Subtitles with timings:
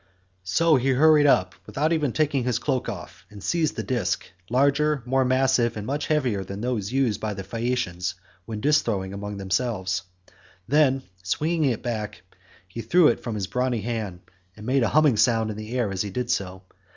[0.47, 5.03] So he hurried up without even taking his cloak off, and seized a disc, larger,
[5.05, 8.15] more massive and much heavier than those used by the Phaeacians
[8.47, 10.33] when disc throwing among themselves.68
[10.67, 12.23] Then, swinging it back,
[12.67, 14.21] he threw it from his brawny hand,
[14.57, 16.63] and it made a humming sound in the air as he did so.